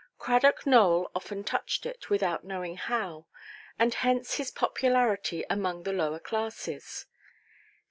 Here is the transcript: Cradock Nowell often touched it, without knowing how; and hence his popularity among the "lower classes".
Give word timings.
Cradock 0.17 0.65
Nowell 0.65 1.11
often 1.13 1.43
touched 1.43 1.85
it, 1.85 2.09
without 2.09 2.43
knowing 2.43 2.75
how; 2.75 3.27
and 3.77 3.93
hence 3.93 4.37
his 4.37 4.49
popularity 4.49 5.45
among 5.47 5.83
the 5.83 5.93
"lower 5.93 6.17
classes". 6.17 7.05